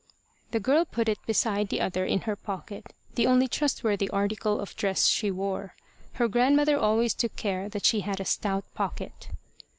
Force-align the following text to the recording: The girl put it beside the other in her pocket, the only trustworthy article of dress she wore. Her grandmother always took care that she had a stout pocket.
The 0.49 0.59
girl 0.59 0.83
put 0.83 1.07
it 1.07 1.23
beside 1.27 1.69
the 1.69 1.79
other 1.79 2.03
in 2.05 2.21
her 2.21 2.35
pocket, 2.35 2.95
the 3.13 3.27
only 3.27 3.47
trustworthy 3.47 4.09
article 4.09 4.59
of 4.59 4.75
dress 4.75 5.05
she 5.05 5.29
wore. 5.29 5.75
Her 6.13 6.27
grandmother 6.27 6.75
always 6.79 7.13
took 7.13 7.35
care 7.35 7.69
that 7.69 7.85
she 7.85 7.99
had 7.99 8.19
a 8.19 8.25
stout 8.25 8.65
pocket. 8.73 9.27